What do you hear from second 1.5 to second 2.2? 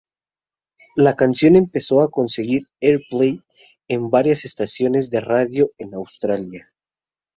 empezó a